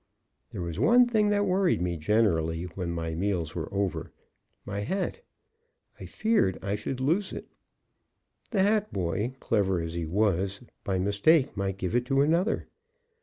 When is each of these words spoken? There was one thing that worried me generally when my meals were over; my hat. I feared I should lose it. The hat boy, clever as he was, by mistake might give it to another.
There 0.49 0.63
was 0.63 0.79
one 0.79 1.05
thing 1.05 1.29
that 1.29 1.45
worried 1.45 1.79
me 1.79 1.95
generally 1.95 2.63
when 2.73 2.89
my 2.89 3.13
meals 3.13 3.53
were 3.53 3.71
over; 3.71 4.11
my 4.65 4.79
hat. 4.79 5.21
I 5.99 6.07
feared 6.07 6.57
I 6.63 6.73
should 6.73 6.99
lose 6.99 7.31
it. 7.31 7.47
The 8.49 8.63
hat 8.63 8.91
boy, 8.91 9.35
clever 9.39 9.79
as 9.79 9.93
he 9.93 10.07
was, 10.07 10.61
by 10.83 10.97
mistake 10.97 11.55
might 11.55 11.77
give 11.77 11.93
it 11.95 12.07
to 12.07 12.21
another. 12.21 12.65